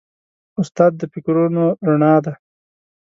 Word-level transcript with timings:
استاد 0.61 0.91
د 0.97 1.01
فکرونو 1.13 1.63
رڼا 1.87 2.15
ده. 2.25 2.33